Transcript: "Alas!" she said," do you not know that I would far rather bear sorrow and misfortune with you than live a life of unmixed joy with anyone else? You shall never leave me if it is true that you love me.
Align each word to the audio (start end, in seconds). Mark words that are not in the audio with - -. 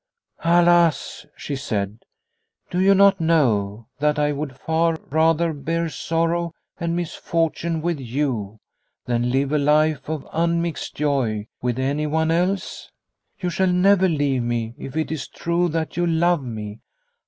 "Alas!" 0.59 1.23
she 1.43 1.55
said," 1.55 1.99
do 2.71 2.79
you 2.81 2.95
not 2.95 3.21
know 3.21 3.85
that 3.99 4.17
I 4.17 4.31
would 4.31 4.57
far 4.57 4.97
rather 5.11 5.53
bear 5.53 5.89
sorrow 5.89 6.53
and 6.79 6.95
misfortune 6.95 7.83
with 7.83 7.99
you 7.99 8.57
than 9.05 9.29
live 9.29 9.51
a 9.51 9.59
life 9.59 10.09
of 10.09 10.27
unmixed 10.33 10.95
joy 10.95 11.45
with 11.61 11.77
anyone 11.77 12.31
else? 12.31 12.89
You 13.39 13.51
shall 13.51 13.71
never 13.71 14.09
leave 14.09 14.41
me 14.41 14.73
if 14.79 14.97
it 14.97 15.11
is 15.11 15.27
true 15.27 15.69
that 15.69 15.95
you 15.95 16.07
love 16.07 16.41
me. 16.43 16.79